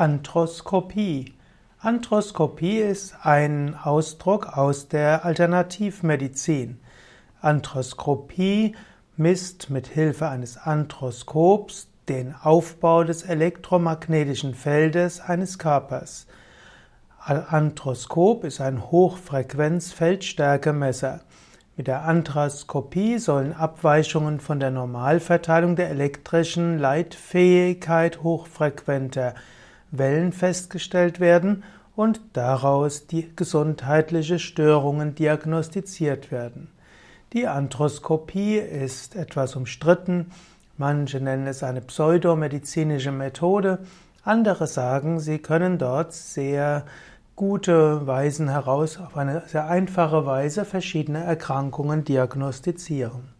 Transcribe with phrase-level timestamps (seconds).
[0.00, 1.34] Arthroskopie.
[1.78, 6.80] Arthroskopie ist ein Ausdruck aus der Alternativmedizin.
[7.42, 8.74] Arthroskopie
[9.18, 16.26] misst mit Hilfe eines Arthroskops den Aufbau des elektromagnetischen Feldes eines Körpers.
[17.18, 21.20] Arthroskop ist ein Hochfrequenz-Feldstärkemesser.
[21.76, 29.34] Mit der Arthroskopie sollen Abweichungen von der Normalverteilung der elektrischen Leitfähigkeit hochfrequenter
[29.90, 31.64] Wellen festgestellt werden
[31.96, 36.68] und daraus die gesundheitliche Störungen diagnostiziert werden.
[37.32, 40.30] Die Arthroskopie ist etwas umstritten.
[40.76, 43.80] Manche nennen es eine pseudomedizinische Methode.
[44.24, 46.84] Andere sagen, sie können dort sehr
[47.36, 53.39] gute Weisen heraus, auf eine sehr einfache Weise verschiedene Erkrankungen diagnostizieren.